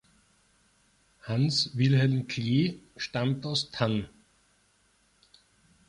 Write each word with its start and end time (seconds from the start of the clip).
Hans 1.27 1.77
Wilhelm 1.77 2.27
Klee 2.27 2.79
stammt 2.97 3.45
aus 3.45 3.69
Tann. 3.69 4.09